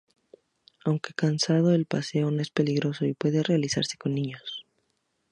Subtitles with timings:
[0.83, 4.65] Aunque cansado, el paseo no es peligroso y puede realizarse con niños.